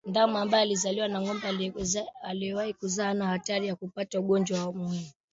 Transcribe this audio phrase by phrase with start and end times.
[0.05, 1.47] Ndama ambaye amezaliwa na ngombe
[2.23, 5.07] aliyewahi kuzaa hana hatari ya kupata ugonjwa wa kuhara